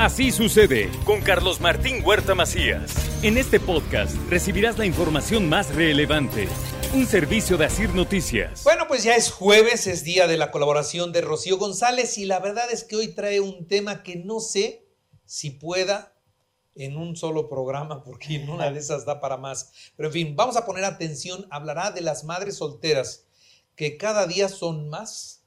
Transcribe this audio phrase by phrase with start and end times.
[0.00, 2.94] Así sucede con Carlos Martín Huerta Macías.
[3.22, 6.48] En este podcast recibirás la información más relevante.
[6.94, 8.64] Un servicio de Asir Noticias.
[8.64, 12.38] Bueno, pues ya es jueves, es día de la colaboración de Rocío González y la
[12.38, 14.88] verdad es que hoy trae un tema que no sé
[15.26, 16.14] si pueda
[16.74, 19.70] en un solo programa, porque en una de esas da para más.
[19.98, 23.26] Pero en fin, vamos a poner atención, hablará de las madres solteras,
[23.76, 25.39] que cada día son más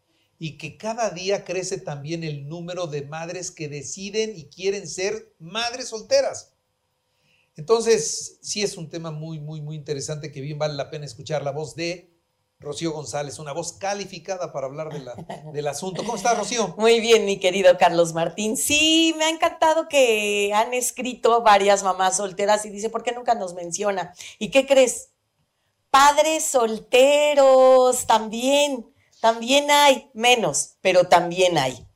[0.44, 5.34] y que cada día crece también el número de madres que deciden y quieren ser
[5.40, 6.52] madres solteras.
[7.56, 11.44] Entonces, sí es un tema muy, muy, muy interesante que bien vale la pena escuchar
[11.44, 12.12] la voz de
[12.60, 15.16] Rocío González, una voz calificada para hablar de la,
[15.54, 16.04] del asunto.
[16.04, 16.76] ¿Cómo estás, Rocío?
[16.78, 18.58] Muy bien, mi querido Carlos Martín.
[18.58, 23.34] Sí, me ha encantado que han escrito varias mamás solteras y dice, ¿por qué nunca
[23.34, 24.14] nos menciona?
[24.40, 25.12] ¿Y qué crees?
[25.90, 28.93] Padres solteros también,
[29.24, 31.88] también hay, menos, pero también hay.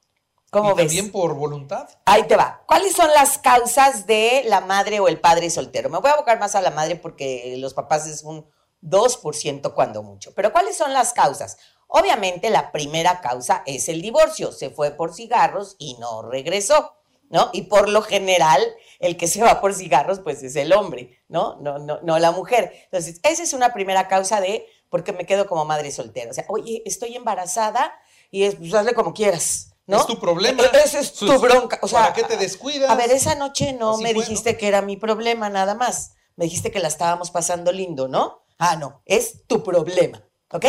[0.49, 0.87] ¿Cómo ¿Y ves?
[0.87, 1.89] también por voluntad?
[2.05, 2.63] Ahí te va.
[2.65, 5.89] ¿Cuáles son las causas de la madre o el padre soltero?
[5.89, 8.49] Me voy a abocar más a la madre porque los papás es un
[8.81, 10.33] 2% cuando mucho.
[10.35, 11.57] Pero ¿cuáles son las causas?
[11.87, 14.53] Obviamente la primera causa es el divorcio.
[14.53, 16.93] Se fue por cigarros y no regresó,
[17.29, 17.49] ¿no?
[17.51, 18.63] Y por lo general
[18.99, 21.57] el que se va por cigarros pues es el hombre, ¿no?
[21.57, 22.71] No, no, no la mujer.
[22.85, 26.31] Entonces, esa es una primera causa de por qué me quedo como madre soltera.
[26.31, 27.93] O sea, oye, estoy embarazada
[28.31, 29.71] y es, pues hazle como quieras.
[29.85, 29.97] ¿no?
[29.97, 30.63] Es tu problema.
[30.63, 31.79] E- Esa es tu bronca.
[31.81, 32.89] O sea, ¿Para qué te descuidas?
[32.89, 34.57] A ver, esa noche no Así me fue, dijiste ¿no?
[34.59, 36.13] que era mi problema nada más.
[36.35, 38.43] Me dijiste que la estábamos pasando lindo, ¿no?
[38.59, 40.65] Ah, no, es tu problema, ¿ok?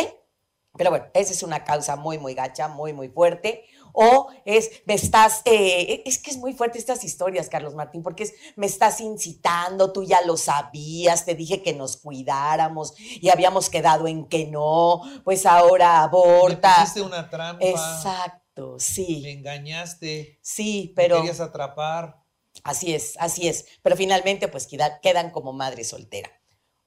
[0.76, 3.64] Pero bueno, esa es una causa muy, muy gacha, muy, muy fuerte.
[4.00, 8.22] O es, me estás, eh, es que es muy fuerte estas historias, Carlos Martín, porque
[8.22, 13.68] es, me estás incitando, tú ya lo sabías, te dije que nos cuidáramos y habíamos
[13.68, 16.76] quedado en que no, pues ahora Me aborta.
[16.78, 17.64] pusiste una trampa.
[17.64, 20.38] Exacto, Me sí, engañaste.
[20.42, 21.16] sí, Me pero...
[21.16, 22.22] querías atrapar.
[22.62, 23.66] Así es, así es.
[23.82, 26.30] Pero finalmente, pues queda- quedan como madre soltera.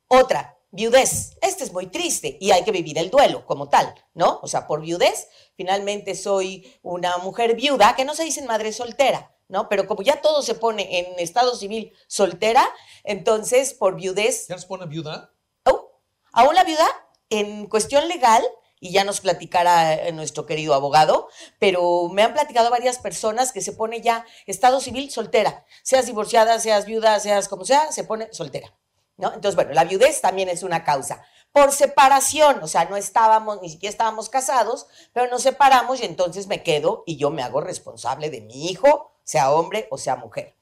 [0.07, 1.37] Otra, viudez.
[1.41, 4.39] Este es muy triste y hay que vivir el duelo como tal, ¿no?
[4.41, 9.35] O sea, por viudez, finalmente soy una mujer viuda, que no se dice madre soltera,
[9.47, 9.69] ¿no?
[9.69, 12.67] Pero como ya todo se pone en estado civil soltera,
[13.03, 15.33] entonces por viudez ¿Ya nos pone viuda?
[15.65, 15.91] Oh,
[16.31, 16.87] aún la viuda,
[17.29, 18.43] en cuestión legal,
[18.83, 23.61] y ya nos platicará eh, nuestro querido abogado, pero me han platicado varias personas que
[23.61, 28.27] se pone ya estado civil soltera, seas divorciada, seas viuda, seas como sea, se pone
[28.33, 28.73] soltera.
[29.17, 31.23] Entonces, bueno, la viudez también es una causa.
[31.51, 36.47] Por separación, o sea, no estábamos, ni siquiera estábamos casados, pero nos separamos y entonces
[36.47, 40.55] me quedo y yo me hago responsable de mi hijo, sea hombre o sea mujer.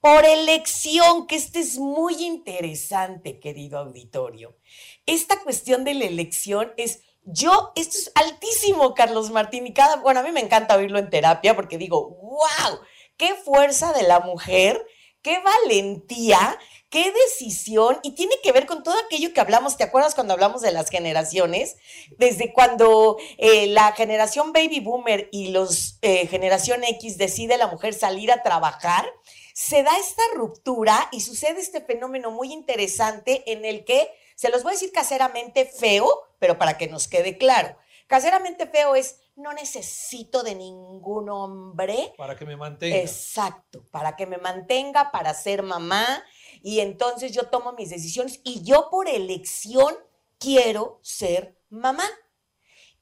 [0.00, 4.56] Por elección, que este es muy interesante, querido auditorio.
[5.04, 10.20] Esta cuestión de la elección es, yo, esto es altísimo, Carlos Martín, y cada, bueno,
[10.20, 12.78] a mí me encanta oírlo en terapia porque digo, wow,
[13.16, 14.86] qué fuerza de la mujer,
[15.22, 20.14] qué valentía, qué decisión, y tiene que ver con todo aquello que hablamos, ¿te acuerdas
[20.14, 21.76] cuando hablamos de las generaciones?
[22.18, 27.94] Desde cuando eh, la generación baby boomer y los eh, generación X decide la mujer
[27.94, 29.04] salir a trabajar,
[29.52, 34.62] se da esta ruptura y sucede este fenómeno muy interesante en el que, se los
[34.62, 37.76] voy a decir caseramente feo, pero para que nos quede claro.
[38.06, 42.14] Caseramente feo es, no necesito de ningún hombre.
[42.16, 42.96] Para que me mantenga.
[42.96, 46.24] Exacto, para que me mantenga, para ser mamá.
[46.62, 49.94] Y entonces yo tomo mis decisiones y yo por elección
[50.38, 52.04] quiero ser mamá.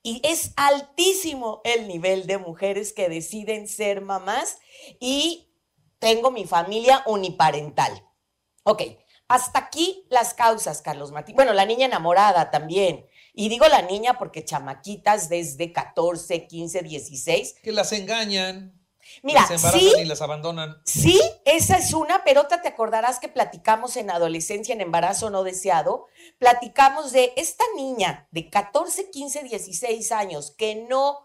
[0.03, 4.59] Y es altísimo el nivel de mujeres que deciden ser mamás
[5.01, 5.51] y
[5.99, 8.07] tengo mi familia uniparental.
[8.65, 8.83] Ok,
[9.29, 11.37] hasta aquí las causas, Carlos Martín.
[11.37, 13.07] Bueno, la niña enamorada también.
[13.35, 17.57] Y digo la niña porque chamaquitas desde 14, 15, 16.
[17.63, 18.81] Que las engañan.
[19.23, 20.81] Mira, las embarazan sí, y las abandonan.
[20.85, 25.43] Sí, esa es una, pero otra te acordarás que platicamos en adolescencia, en embarazo no
[25.43, 26.07] deseado,
[26.39, 31.19] platicamos de esta niña de 14, 15, 16 años que no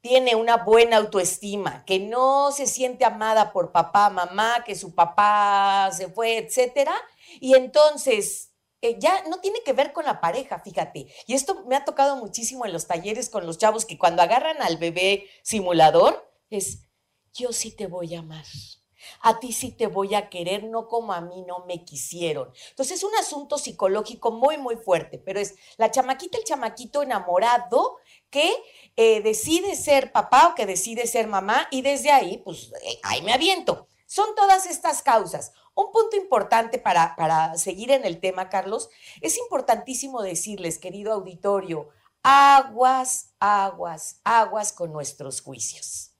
[0.00, 5.90] tiene una buena autoestima, que no se siente amada por papá, mamá, que su papá
[5.92, 6.94] se fue, etcétera,
[7.40, 8.52] y entonces
[8.82, 11.06] eh, ya no tiene que ver con la pareja, fíjate.
[11.26, 14.60] Y esto me ha tocado muchísimo en los talleres con los chavos que cuando agarran
[14.60, 16.82] al bebé simulador es
[17.32, 18.44] yo sí te voy a amar.
[19.20, 22.52] A ti sí te voy a querer, no como a mí no me quisieron.
[22.70, 27.98] Entonces es un asunto psicológico muy, muy fuerte, pero es la chamaquita, el chamaquito enamorado
[28.30, 28.50] que
[28.96, 33.22] eh, decide ser papá o que decide ser mamá y desde ahí, pues eh, ahí
[33.22, 33.88] me aviento.
[34.06, 35.52] Son todas estas causas.
[35.76, 38.88] Un punto importante para, para seguir en el tema, Carlos,
[39.20, 41.90] es importantísimo decirles, querido auditorio,
[42.22, 46.12] aguas, aguas, aguas con nuestros juicios.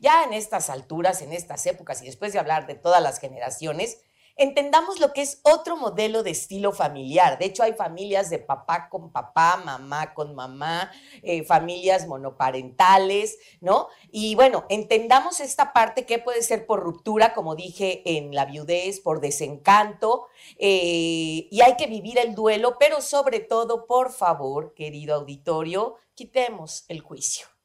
[0.00, 3.98] Ya en estas alturas, en estas épocas y después de hablar de todas las generaciones,
[4.36, 7.38] entendamos lo que es otro modelo de estilo familiar.
[7.38, 10.90] De hecho, hay familias de papá con papá, mamá con mamá,
[11.22, 13.88] eh, familias monoparentales, ¿no?
[14.10, 19.00] Y bueno, entendamos esta parte que puede ser por ruptura, como dije en la viudez,
[19.00, 20.26] por desencanto,
[20.58, 26.84] eh, y hay que vivir el duelo, pero sobre todo, por favor, querido auditorio, quitemos
[26.88, 27.55] el juicio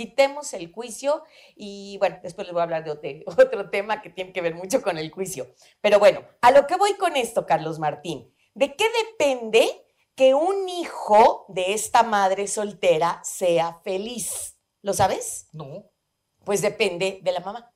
[0.00, 1.24] quitemos el juicio
[1.54, 4.80] y bueno, después les voy a hablar de otro, tema que tiene que ver mucho
[4.80, 5.54] con el juicio.
[5.82, 10.70] Pero bueno, a lo que voy con esto, Carlos Martín, ¿de qué depende que un
[10.70, 14.56] hijo de esta madre soltera sea feliz?
[14.80, 15.48] ¿Lo sabes?
[15.52, 15.84] No.
[16.46, 17.70] Pues depende de la mamá.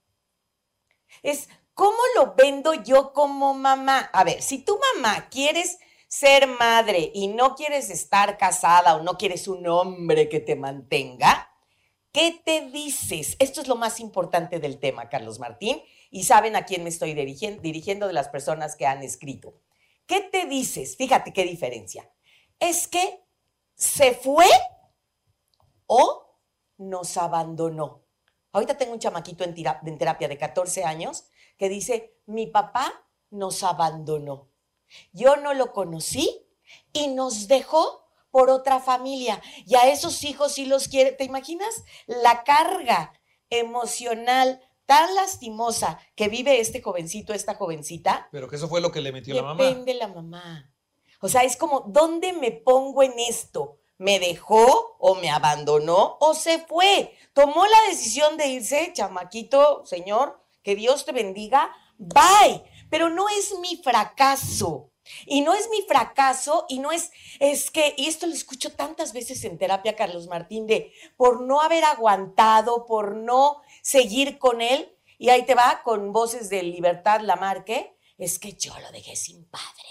[1.22, 4.08] Es, ¿cómo lo vendo yo como mamá?
[4.14, 5.78] A ver, si tu mamá quieres
[6.08, 11.50] ser madre y no quieres estar casada o no quieres un hombre que te mantenga,
[12.14, 13.34] ¿Qué te dices?
[13.40, 15.82] Esto es lo más importante del tema, Carlos Martín,
[16.12, 19.60] y saben a quién me estoy dirigiendo, de las personas que han escrito.
[20.06, 20.96] ¿Qué te dices?
[20.96, 22.08] Fíjate qué diferencia.
[22.60, 23.24] Es que
[23.74, 24.46] se fue
[25.86, 26.38] o
[26.76, 28.04] nos abandonó.
[28.52, 29.52] Ahorita tengo un chamaquito en,
[29.84, 31.24] en terapia de 14 años
[31.58, 32.92] que dice, mi papá
[33.30, 34.52] nos abandonó.
[35.10, 36.46] Yo no lo conocí
[36.92, 38.03] y nos dejó
[38.34, 41.12] por otra familia y a esos hijos sí los quiere.
[41.12, 43.12] ¿Te imaginas la carga
[43.48, 48.28] emocional tan lastimosa que vive este jovencito, esta jovencita?
[48.32, 49.62] Pero que eso fue lo que le metió la mamá.
[49.62, 50.68] Depende la mamá.
[51.20, 53.78] O sea, es como, ¿dónde me pongo en esto?
[53.98, 57.16] ¿Me dejó o me abandonó o se fue?
[57.34, 62.64] Tomó la decisión de irse, chamaquito, señor, que Dios te bendiga, bye.
[62.90, 64.90] Pero no es mi fracaso.
[65.26, 67.10] Y no es mi fracaso y no es,
[67.40, 71.60] es que, y esto lo escucho tantas veces en terapia, Carlos Martín, de por no
[71.60, 77.20] haber aguantado, por no seguir con él, y ahí te va con voces de Libertad
[77.20, 79.88] Lamarque, es que yo lo dejé sin padre.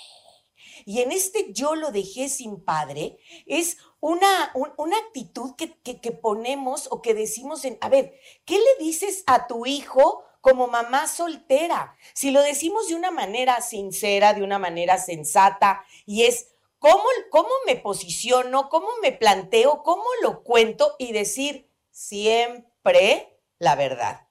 [0.86, 6.12] Y en este yo lo dejé sin padre es una, una actitud que, que, que
[6.12, 11.08] ponemos o que decimos en, a ver, ¿qué le dices a tu hijo como mamá
[11.08, 11.96] soltera.
[12.14, 16.50] Si lo decimos de una manera sincera, de una manera sensata, y es
[16.80, 24.28] cómo, cómo me posiciono, cómo me planteo, cómo lo cuento y decir siempre la verdad.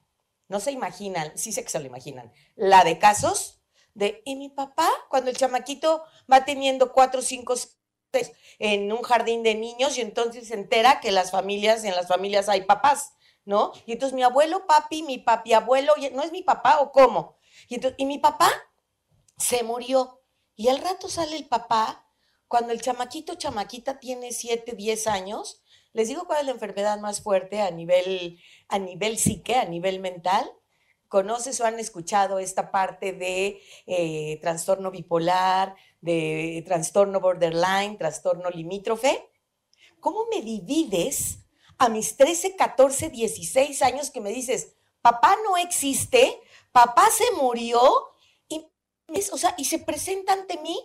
[0.48, 3.62] No se imaginan, sí sé que se lo imaginan, la de casos
[3.94, 4.90] de, ¿y mi papá?
[5.08, 7.54] Cuando el chamaquito va teniendo cuatro, cinco,
[8.58, 12.50] en un jardín de niños y entonces se entera que las familias, en las familias
[12.50, 13.14] hay papás.
[13.44, 13.72] ¿No?
[13.86, 17.36] Y entonces mi abuelo, papi, mi papi, abuelo, ¿no es mi papá o cómo?
[17.68, 18.50] Y, entonces, y mi papá
[19.36, 20.20] se murió.
[20.54, 22.06] Y al rato sale el papá,
[22.46, 25.62] cuando el chamaquito, chamaquita tiene 7, 10 años,
[25.92, 30.00] les digo cuál es la enfermedad más fuerte a nivel, a nivel psique, a nivel
[30.00, 30.50] mental.
[31.08, 39.28] ¿Conoces o han escuchado esta parte de eh, trastorno bipolar, de trastorno borderline, trastorno limítrofe?
[40.00, 41.40] ¿Cómo me divides
[41.78, 47.80] a mis 13, 14, 16 años que me dices, papá no existe, papá se murió,
[48.48, 48.64] y,
[49.32, 50.78] o sea, y se presenta ante mí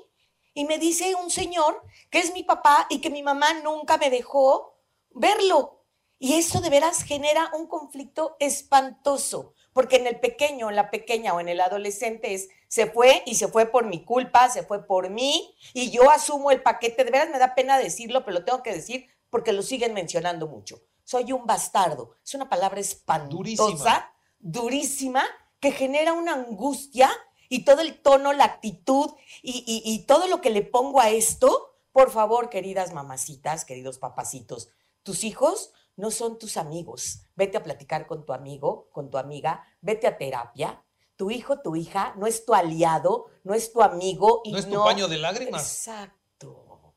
[0.53, 4.09] y me dice un señor que es mi papá y que mi mamá nunca me
[4.09, 4.75] dejó
[5.11, 5.85] verlo.
[6.19, 11.35] Y eso de veras genera un conflicto espantoso, porque en el pequeño, en la pequeña
[11.35, 14.87] o en el adolescente es, se fue y se fue por mi culpa, se fue
[14.87, 18.45] por mí, y yo asumo el paquete, de veras me da pena decirlo, pero lo
[18.45, 20.81] tengo que decir porque lo siguen mencionando mucho.
[21.03, 22.15] Soy un bastardo.
[22.23, 25.23] Es una palabra espantosa, durísima,
[25.59, 27.09] que genera una angustia
[27.49, 31.75] y todo el tono, la actitud y, y todo lo que le pongo a esto.
[31.91, 34.69] Por favor, queridas mamacitas, queridos papacitos,
[35.03, 37.23] tus hijos no son tus amigos.
[37.35, 40.83] Vete a platicar con tu amigo, con tu amiga, vete a terapia.
[41.15, 44.41] Tu hijo, tu hija no es tu aliado, no es tu amigo.
[44.45, 45.63] Y no es tu paño de lágrimas.
[45.63, 46.49] Exacto.
[46.49, 46.93] O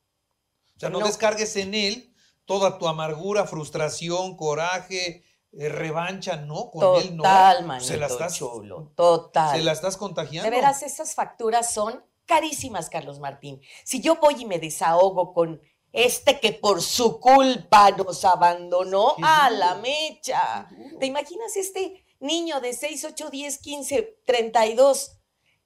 [0.76, 2.09] sea, no, descargues en él
[2.50, 7.22] toda tu amargura, frustración, coraje, eh, revancha, no, con él no.
[7.22, 9.56] Total, se la estás, chulo, total.
[9.56, 10.50] Se la estás contagiando.
[10.50, 13.60] De veras, esas facturas son carísimas, Carlos Martín.
[13.84, 15.60] Si yo voy y me desahogo con
[15.92, 20.68] este que por su culpa nos abandonó a la mecha.
[20.98, 25.20] ¿Te imaginas este niño de 6, 8, 10, 15, 32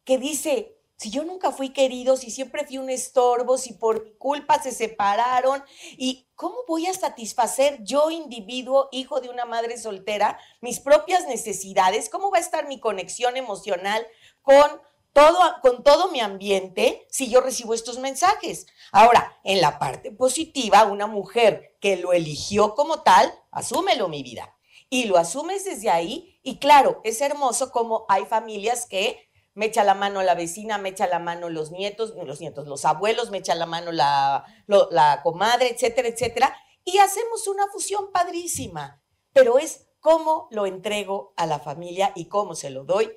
[0.04, 4.14] que dice, si yo nunca fui querido, si siempre fui un estorbo, si por mi
[4.14, 5.62] culpa se separaron,
[5.96, 12.08] ¿y cómo voy a satisfacer yo, individuo, hijo de una madre soltera, mis propias necesidades?
[12.08, 14.06] ¿Cómo va a estar mi conexión emocional
[14.42, 14.64] con
[15.12, 18.66] todo, con todo mi ambiente si yo recibo estos mensajes?
[18.92, 24.56] Ahora, en la parte positiva, una mujer que lo eligió como tal, asúmelo mi vida.
[24.90, 26.38] Y lo asumes desde ahí.
[26.44, 30.90] Y claro, es hermoso como hay familias que me echa la mano la vecina, me
[30.90, 35.20] echa la mano los nietos, los nietos, los abuelos, me echa la mano la, la
[35.22, 36.56] comadre, etcétera, etcétera.
[36.84, 42.54] Y hacemos una fusión padrísima, pero es cómo lo entrego a la familia y cómo
[42.54, 43.10] se lo doy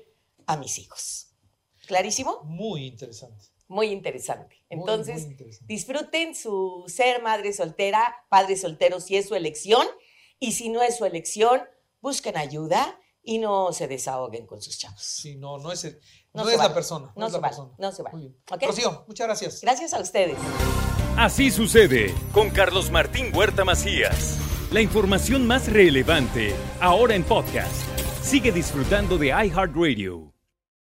[0.46, 1.34] a mis hijos.
[1.86, 2.40] ¿Clarísimo?
[2.44, 3.46] Muy interesante.
[3.66, 4.64] Muy interesante.
[4.70, 5.28] Entonces,
[5.66, 9.86] disfruten su ser madre soltera, padre soltero si es su elección,
[10.38, 11.62] y si no es su elección,
[12.00, 15.02] busquen ayuda y no se desahoguen con sus chavos.
[15.02, 15.98] Sí, no, no es,
[16.44, 17.12] no, es la persona.
[17.16, 17.50] No, se va.
[17.78, 18.10] No se va.
[18.60, 19.60] Rocío, muchas gracias.
[19.60, 20.36] Gracias a ustedes.
[21.16, 24.38] Así sucede con Carlos Martín Huerta Macías.
[24.70, 27.72] La información más relevante, ahora en podcast.
[28.22, 30.27] Sigue disfrutando de iHeartRadio.